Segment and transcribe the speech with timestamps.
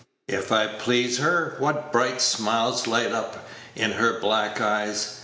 [0.27, 5.19] If I please her, what bright smiles light up in her black eyes!